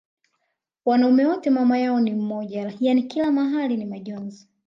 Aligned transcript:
wanaume 0.85 1.25
wote 1.25 1.49
mamayao 1.49 1.99
ni 1.99 2.11
mmoja 2.11 2.73
yani 2.79 3.03
kila 3.03 3.31
mahali 3.31 3.77
ni 3.77 3.85
majonzi 3.85 4.47